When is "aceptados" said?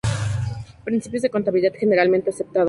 2.31-2.59